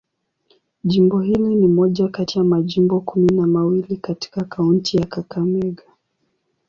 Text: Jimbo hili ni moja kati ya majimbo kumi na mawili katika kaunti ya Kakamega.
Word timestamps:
Jimbo 0.83 1.19
hili 1.19 1.55
ni 1.55 1.67
moja 1.67 2.07
kati 2.07 2.37
ya 2.37 2.43
majimbo 2.45 2.99
kumi 3.01 3.31
na 3.35 3.47
mawili 3.47 3.97
katika 3.97 4.43
kaunti 4.45 4.97
ya 4.97 5.05
Kakamega. 5.05 5.83